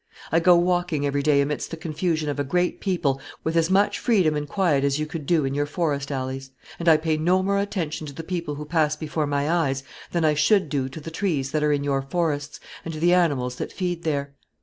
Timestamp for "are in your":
11.61-12.01